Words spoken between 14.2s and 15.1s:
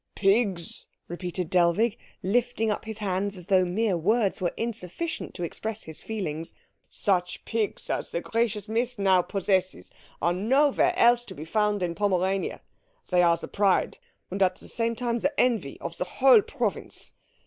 and at the same